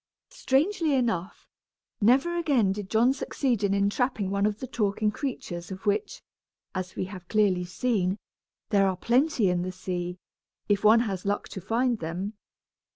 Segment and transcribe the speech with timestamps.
[0.31, 1.47] Strangely enough,
[2.01, 6.23] never again did John succeed in entrapping one of the talking creatures of which,
[6.73, 8.17] as we have clearly seen,
[8.71, 10.17] there are plenty in the sea,
[10.67, 12.33] if one has luck to find them!